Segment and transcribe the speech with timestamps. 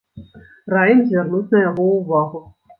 [0.75, 2.47] Раім звярнуць на яго ўвагу.